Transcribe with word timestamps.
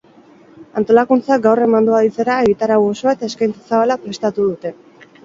Antolakuntzak 0.79 1.43
gaur 1.43 1.61
eman 1.65 1.89
du 1.89 1.93
aditzera 1.97 2.37
egitarau 2.45 2.79
osoa 2.87 3.13
eta 3.19 3.29
eskaintza 3.29 3.63
zabala 3.73 3.99
prestatu 4.07 4.49
dute. 4.49 4.73